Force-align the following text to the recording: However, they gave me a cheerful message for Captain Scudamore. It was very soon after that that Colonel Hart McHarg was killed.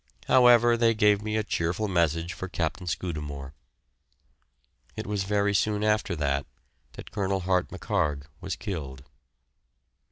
However, 0.27 0.77
they 0.77 0.95
gave 0.95 1.21
me 1.21 1.37
a 1.37 1.43
cheerful 1.43 1.87
message 1.87 2.33
for 2.33 2.47
Captain 2.47 2.87
Scudamore. 2.87 3.53
It 4.95 5.05
was 5.05 5.25
very 5.25 5.53
soon 5.53 5.83
after 5.83 6.15
that 6.15 6.47
that 6.93 7.11
Colonel 7.11 7.41
Hart 7.41 7.67
McHarg 7.69 8.23
was 8.39 8.55
killed. 8.55 9.03